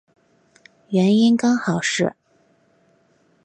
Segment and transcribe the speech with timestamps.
[0.89, 2.15] 原因刚好是